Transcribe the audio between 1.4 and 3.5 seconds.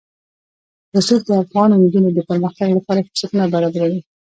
افغان نجونو د پرمختګ لپاره فرصتونه